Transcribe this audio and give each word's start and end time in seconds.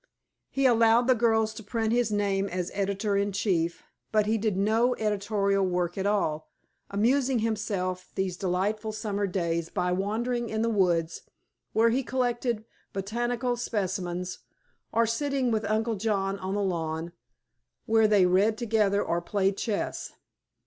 He 0.49 0.65
allowed 0.65 1.05
the 1.05 1.13
girls 1.13 1.53
to 1.53 1.61
print 1.61 1.93
his 1.93 2.09
name 2.11 2.47
as 2.49 2.71
editor 2.73 3.15
in 3.15 3.31
chief, 3.31 3.83
but 4.11 4.25
he 4.25 4.35
did 4.35 4.57
no 4.57 4.95
editorial 4.95 5.63
work 5.63 5.95
at 5.95 6.07
all, 6.07 6.49
amusing 6.89 7.37
himself 7.37 8.09
these 8.15 8.35
delightful 8.35 8.93
summer 8.93 9.27
days 9.27 9.69
by 9.69 9.91
wandering 9.91 10.49
in 10.49 10.63
the 10.63 10.71
woods, 10.71 11.21
where 11.73 11.91
he 11.91 12.01
collected 12.01 12.65
botanical 12.93 13.55
specimens, 13.55 14.39
or 14.91 15.05
sitting 15.05 15.51
with 15.51 15.65
Uncle 15.69 15.93
John 15.97 16.39
on 16.39 16.55
the 16.55 16.63
lawn, 16.63 17.11
where 17.85 18.07
they 18.07 18.25
read 18.25 18.57
together 18.57 19.03
or 19.03 19.21
played 19.21 19.55
chess. 19.55 20.13